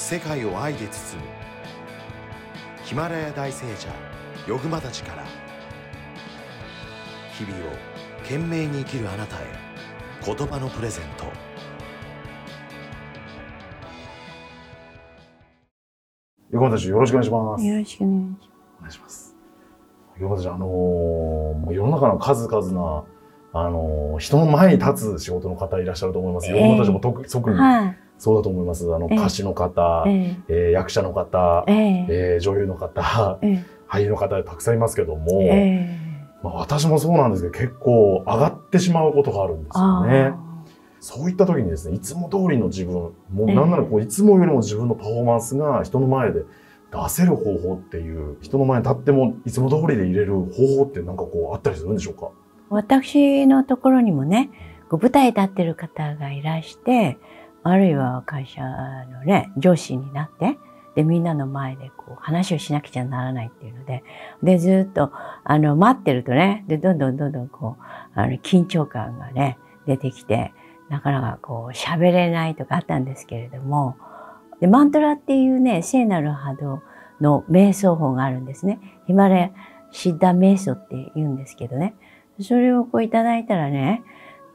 [0.00, 1.28] 世界を愛で包む
[2.84, 3.88] ヒマラヤ大聖者
[4.48, 5.24] ヨグマたちから
[7.38, 7.70] 日々を
[8.22, 9.40] 懸命に生きるあなたへ
[10.24, 11.26] 言葉のプレゼント
[16.50, 17.64] 横田たちよろしくお願いします。
[17.64, 18.50] よろしくお願いします。
[18.78, 19.36] お願いします。
[20.18, 23.04] 横田たち、あのー世の中の数々な、
[23.52, 26.50] あのー人の前に立つ仕事の方いらっしゃると思います。
[26.50, 27.99] ええ横田たちも特特にはい。
[28.20, 28.84] そうだと思います。
[28.94, 29.16] あの、ええ。
[29.18, 30.52] 歌手の方、ええ。
[30.68, 32.06] ー役者の方、ええ。
[32.08, 33.64] えー女優の方、ええ。
[33.88, 36.00] 俳優の方たくさんいますけども、ええ。
[36.42, 40.32] まあ、私もそうなんですけど、結構上がってしまうことがあるんですよあね。
[41.00, 43.12] そういった時にですね、いつも通りの自分、も
[43.46, 43.54] うええ。
[43.56, 46.40] なんならこう、いつもよりも自分のパフォーマンスが人の前で
[46.92, 50.44] 出せる方法っていう、人の前に立ってもいつも通りで入れる方
[50.76, 52.28] 法ってなんかこうあったりするんでしょうか？
[52.68, 54.50] 私のところにもね、
[54.90, 57.18] 舞台に立ってる方がいらして、
[57.62, 60.58] あるいは会社のね、上司になって、
[60.94, 64.02] で、みんなの前でこう話をしなくちゃならないっていうので、
[64.42, 65.12] で、ずっと、
[65.44, 67.82] あの、待ってるとね、で、どんどんどんどんこう、
[68.14, 70.52] あの、緊張感がね、出てきて、
[70.88, 73.96] なかなかこう、喋れないとかあったんですけれども、
[74.60, 76.82] で、マントラっていうね、聖なる波動
[77.20, 78.80] の瞑想法があるんですね。
[79.06, 79.50] ヒマラヤ
[79.92, 81.94] シッダ瞑想って言うんですけどね。
[82.40, 84.02] それをこういただいたらね、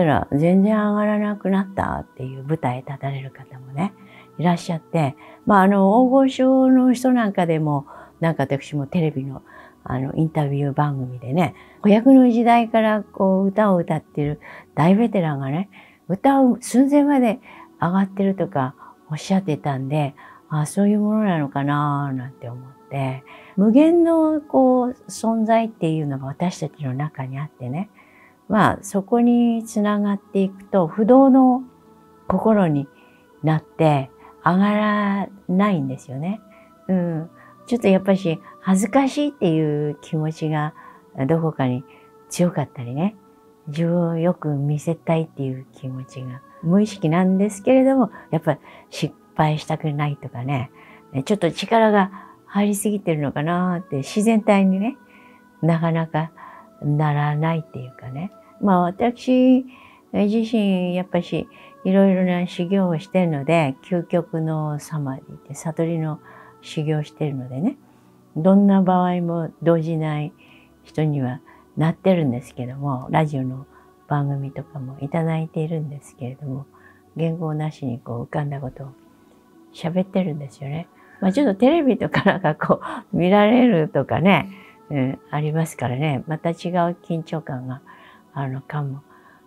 [0.00, 3.92] たら全然上がらなくなったっていう舞台立たれる方もね、
[4.38, 7.86] いらっしゃって、まああの、大御所の人なんかでも、
[8.20, 9.42] なんか私もテレビの
[9.84, 14.40] あの、インタビュー番組でね、子役の時代からこう歌を歌ってる
[14.74, 15.70] 大ベテランがね、
[16.08, 17.40] 歌う寸前まで
[17.80, 18.74] 上がってるとか
[19.10, 20.14] おっしゃってたんで、
[20.48, 23.22] あそういうものなのかななんて思って、
[23.56, 27.88] 無限のこう存在っていうのが私たちの中にあってね、
[28.50, 31.62] まあそこにつながっていくと不動の
[32.28, 32.88] 心に
[33.42, 34.10] なって
[34.44, 36.40] 上がらないんですよね。
[36.88, 37.30] うん。
[37.66, 40.74] ちょっとやっぱし恥ずかしいっていう気持ちが
[41.28, 41.84] どこかに
[42.28, 43.16] 強かったりね、
[43.68, 48.58] 自分をよく見せたいっていう気持ちが無意識なんですけれども、やっぱ
[48.90, 50.72] 失敗したくないとかね、
[51.24, 52.10] ちょっと力が
[52.46, 54.96] 入りすぎてるのかなって自然体にね、
[55.62, 56.32] なかなか
[56.82, 58.32] ならないっていうかね。
[58.60, 59.64] まあ私
[60.12, 61.48] 自身やっぱし
[61.84, 66.20] いろいろな修行をしてるので、究極のサマディって悟りの
[66.62, 67.76] 修行をしてるのでね、
[68.36, 70.32] どんな場合も動じない
[70.82, 71.40] 人には
[71.76, 73.66] なってるんですけども、ラジオの
[74.08, 76.66] 番組とかもいただいているんですけれども、
[77.16, 78.88] 言語なしにこう浮かんだことを
[79.72, 80.88] 喋ってるんですよね。
[81.20, 82.80] まあちょっとテレビとかなんかこ
[83.12, 84.50] う見られるとかね、
[84.90, 86.56] うん、ありますからね、また違う
[87.02, 87.80] 緊張感が
[88.34, 89.02] あるのかも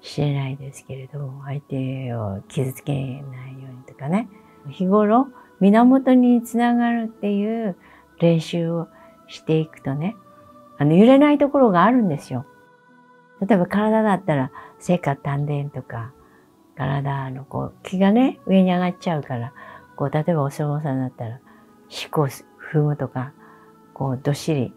[0.00, 4.28] しれないですけれども、相手を傷つけないようにとかね、
[4.68, 5.28] 日頃
[5.60, 7.76] 源につながるっていう
[8.20, 8.88] 練習を
[9.26, 10.16] していくとね、
[10.78, 12.46] あの揺れないところがあるんですよ。
[13.40, 16.12] 例えば体だったら、聖火丹田とか、
[16.76, 19.52] 体のこう気がね、上に上がっちゃうから、
[19.96, 21.40] こう例えばお相撲さんだったら、
[21.88, 22.28] 四股
[22.72, 23.32] 踏むとか、
[23.94, 24.72] こうどっしり、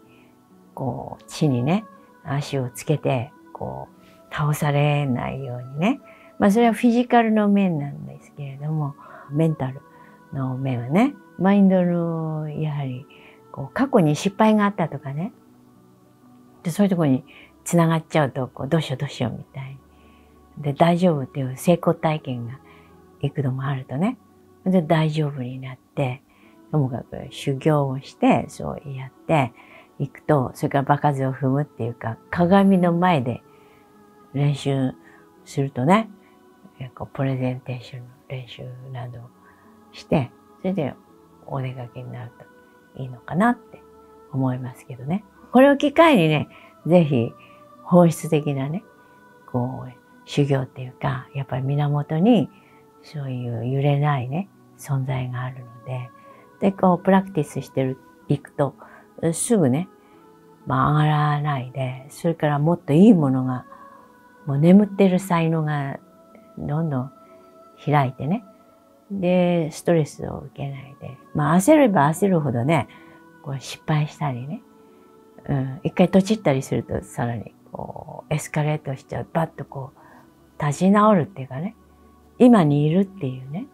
[0.74, 1.84] こう地にね、
[2.24, 6.00] 足をつけて、こう倒されないようにね。
[6.40, 8.96] まあそれはフィジカルの面なんですけれども、
[9.30, 9.80] メンタル
[10.32, 13.06] の面はね、マインドの、やはり、
[13.52, 15.32] こう過去に失敗があったとかね。
[16.64, 17.24] で、そういうところに
[17.64, 19.78] 繋がっちゃうと、こうどうしようどうしようみたい
[20.58, 20.62] に。
[20.64, 22.58] で、大丈夫っていう成功体験が
[23.20, 24.18] 幾度もあるとね。
[24.64, 26.22] で、大丈夫になって、
[26.72, 29.52] ともかく修行をして、そうやって
[29.98, 33.42] いくと、それから場数を踏むっていうか、鏡の前で
[34.34, 34.92] 練習
[35.44, 36.08] するとね、
[36.94, 38.62] こうプレゼンテーションの練習
[38.92, 39.20] など
[39.92, 40.94] して、それで
[41.46, 42.32] お出かけになる
[42.94, 43.82] といいのかなって
[44.32, 45.24] 思いますけどね。
[45.52, 46.48] これを機会にね、
[46.86, 47.32] ぜひ
[47.84, 48.82] 本質的なね、
[49.50, 49.92] こう、
[50.24, 52.48] 修行っていうか、やっぱり源に
[53.02, 56.10] そういう揺れないね、存在があるので、
[56.60, 58.74] で、こう、プラクティスしてる、いくと、
[59.32, 59.88] すぐね、
[60.66, 63.66] まあ上がらないで、それからもっといいものが、
[64.46, 65.98] もう眠ってる才能が
[66.58, 67.12] どんどん
[67.84, 68.44] 開いてね、
[69.10, 72.88] で、ストレスを受けないで、まあ焦れば焦るほどね、
[73.42, 74.62] こう失敗したりね、
[75.48, 81.74] うん、一回とちったりするとさらにこうエスカレートしちゃう、バッとこう立ち直るっていうかね、
[82.38, 83.66] 今にいるっていうね、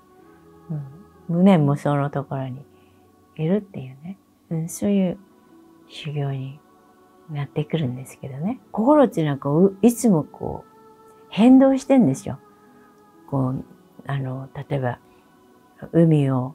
[0.71, 2.65] うん、無念無想のところに
[3.37, 4.19] いるっていうね、
[4.51, 5.19] うん、そういう
[5.89, 6.61] 修行に
[7.31, 8.61] なってくるんですけどね。
[8.73, 10.69] 心っていうのはこう、いつもこう、
[11.29, 12.39] 変動してんですよ。
[13.29, 13.65] こう、
[14.07, 14.99] あの、例えば、
[15.93, 16.55] 海を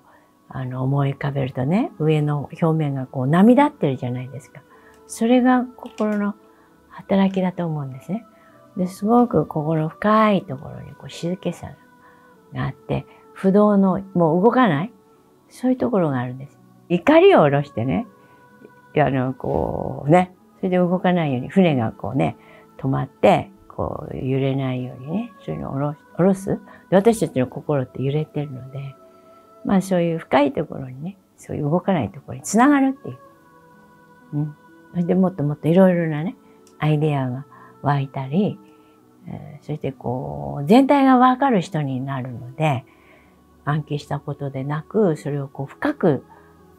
[0.49, 4.61] あの思い浮かべるとね、上の表面がこう波立ってるじゃないですか。
[5.07, 6.35] それが心の
[6.89, 8.25] 働きだと思うんですね。
[8.77, 11.71] ですごく心深いところにこう静けさ
[12.53, 14.93] があって、不動のもう動かない
[15.49, 16.57] そういうところがあるんです。
[16.89, 18.05] 怒りを下ろしてね、
[18.97, 22.37] あの、こうね、それで動かないように、船がこうね、
[22.77, 26.57] 止まって、こう揺れないようにね、そういうのを下ろす
[26.89, 26.95] で。
[26.95, 28.95] 私たちの心って揺れてるので、
[29.65, 33.17] まあそういう深いところにね、そういう動かないところにつながるっていう。
[34.35, 34.55] うん。
[34.91, 36.37] それでもっともっといろいろなね、
[36.79, 37.45] アイデアが
[37.81, 38.57] 湧いたり、
[39.27, 42.85] えー、そしてこう、全体がわかる人になるので、
[43.65, 46.23] 暗記したことでなく、それをこう深く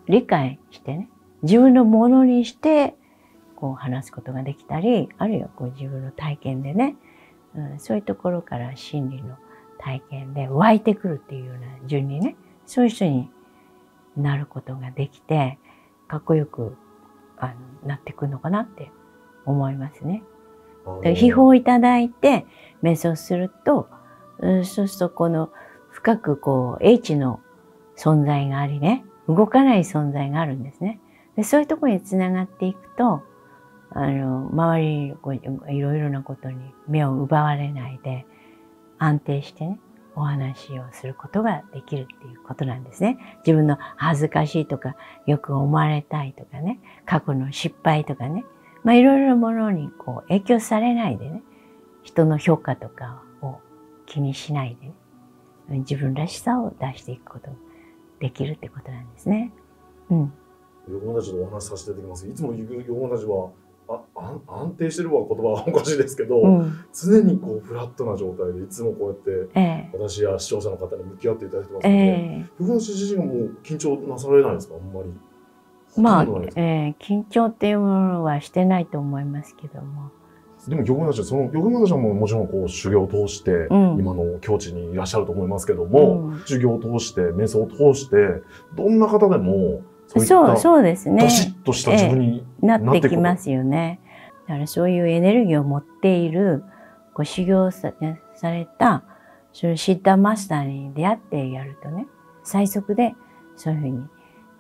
[0.06, 1.10] 理解してね、
[1.42, 2.94] 自分のものにして、
[3.56, 6.96] こう話すことができたり、あるいはこう自分の体験でね、
[7.56, 9.36] うん、そういうところから心理の
[9.78, 12.36] 体験で湧いてくるっていうような順にね、
[12.66, 13.30] そういう人に
[14.16, 15.58] なることができて、
[16.08, 16.76] かっこよく
[17.36, 17.48] あ
[17.82, 18.90] のなってくるのかなって
[19.44, 20.22] 思いますね。
[21.14, 22.46] 秘宝をいただいて
[22.82, 23.88] 瞑想すると、
[24.64, 25.50] そうするとこの
[25.90, 27.40] 深くこう、H の
[27.96, 31.00] 存在がありね、動かない存在があるんですね。
[31.36, 33.22] でそういうところにつながっていくと、
[33.90, 38.26] あの、周りこういろいろなことに目を奪われないで、
[38.98, 39.80] 安定してね、
[40.16, 43.18] お話をすることができるっていうことなんですね。
[43.44, 44.96] 自分の恥ずかしいとか、
[45.26, 48.44] よく思われたいとかね、過去の失敗とかね、
[48.84, 51.42] まあいろいろなものにこう影響されないでね、
[52.02, 53.58] 人の評価とかを
[54.06, 54.88] 気にしないで
[55.68, 57.56] ね、自分らしさを出していくことが
[58.20, 59.52] できるってことなんですね。
[60.10, 60.32] うん。
[60.88, 62.28] 横文たちとお話しさせていただきます。
[62.28, 63.50] いつも横文たちは
[63.88, 74.74] あ安安定してるは言葉はおかしいですけど、うん、常にこうフラットな状態でいつもこうやって、えー、私や視聴者の方に向き合っていただいてますので、えー、横文たち自身がもう緊張なされないですか？
[74.74, 75.10] あんまり。
[75.96, 76.22] まあ、
[76.56, 80.10] えー、緊張っていうものはしてないと思いますけども。
[80.66, 88.16] でも玉村たちその玉村たちはももちろんこう修行を通して、今の境地にいらっしゃると思いますけども、うん、修行を通して瞑想を通して
[88.74, 89.82] どんな方でも
[90.20, 91.22] そうそうですね。
[91.22, 94.00] どしっとした自分になってきますよね。
[94.46, 96.64] だからそういうエネルギーを持っている
[97.14, 97.92] こう修行さ
[98.34, 99.04] された
[99.52, 102.06] そのシッターマスターに出会ってやるとね
[102.42, 103.14] 最速で
[103.56, 104.06] そういうふうに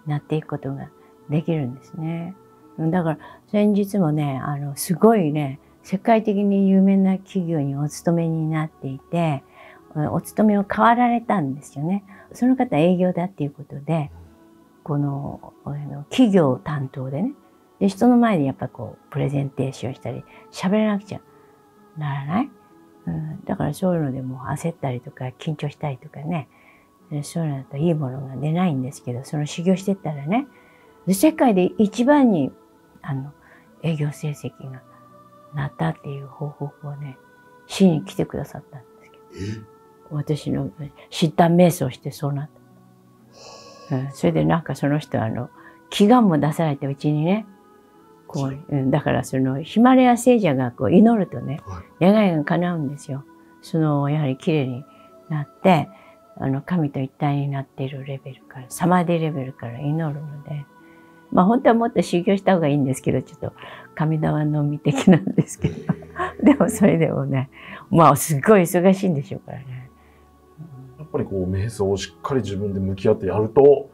[0.06, 0.88] なっていくことが
[1.28, 2.34] できるんですね。
[2.78, 3.18] だから
[3.48, 9.44] 先日もねあのすごいね世界的に有名な企業にお勤めになっていて
[10.10, 12.04] お勤めを変わられたんですよね。
[12.32, 14.10] その方営業だっていうことで
[14.84, 15.54] この
[16.10, 17.32] 企業担当でね。
[17.80, 21.20] で人の前でやっぱこうプレゼンテーションしたり喋らなくちゃ
[21.98, 22.50] ならない、
[23.06, 26.48] うん、だからそういうのでも焦ったりとか緊張したりとかね。
[27.22, 30.46] そういうのだといいものが出ないんですけどその修行してったらね。
[31.08, 32.50] 世界で一番に
[33.02, 33.32] あの
[33.82, 34.82] 営業成績が
[35.54, 37.18] なったっていう報告をね
[37.66, 39.74] 死に来てくださったんですけど。
[40.10, 40.70] 私の
[41.10, 42.63] 疾患瞑想してそうなった。
[43.90, 45.50] うん、それでなんかその人はあの、
[45.90, 47.46] 祈願も出されてうちにね、
[48.26, 48.74] こう、う。
[48.74, 51.60] ん、だからそのヒマラヤ聖者がこう祈るとね、
[52.00, 53.24] 願いが叶うんですよ。
[53.62, 54.84] その、やはり綺麗に
[55.28, 55.88] なって、
[56.36, 60.66] あの、神と一体になっているレベルから、サマディレベルから祈るので、
[61.30, 63.52] まあ本当はもっと修行した方がいいんですけど、ちょっと
[63.94, 65.94] 神玉のみ的なんですけど、
[66.42, 67.50] でもそれでもね、
[67.90, 69.83] まあすっごい忙しいんでしょうからね。
[71.14, 73.90] ぱりこう瞑想をしっかり自分で向き合ってやると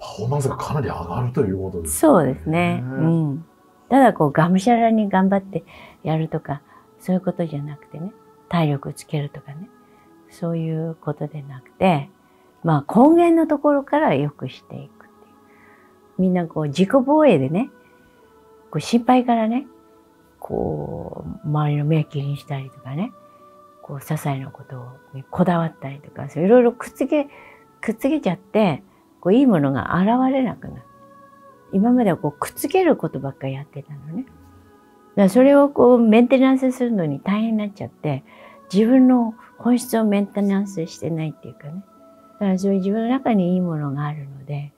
[0.00, 2.82] パフォーマンスがかなり上がるということです、ね、そうですね。
[2.82, 3.44] うん。
[3.88, 5.64] ただこうがむしゃらに頑張って
[6.02, 6.62] やるとか
[6.98, 8.12] そういうことじゃなくてね
[8.48, 9.68] 体力つけるとかね
[10.30, 12.08] そういうことでなくて
[12.62, 15.28] まあ根源のところから良くしていくってい
[16.18, 17.70] うみんなこう自己防衛でね
[18.70, 19.66] こう心配からね
[20.38, 23.12] こう周りの目気にしたりとかね
[23.90, 27.28] こう、些細なことにこだわったりとか、いろいろくっつけ、
[27.80, 28.84] くっつけちゃって、
[29.20, 30.82] こう、いいものが現れなくなる。
[31.72, 34.22] 今まではこう、くっつけることばっかりやってたのね。
[34.22, 34.32] だか
[35.22, 38.22] らそれをこう、メンテナンスするのに大変になっちゃって、
[38.72, 41.84] 自分の本質をメンテナンスしてないっていうかね。
[42.34, 44.72] だからそういう自分の中にいいものがあるので、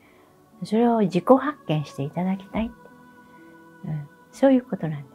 [0.65, 2.75] それを自己発見していただきたいって。
[3.85, 5.12] うん、そういうことなんです。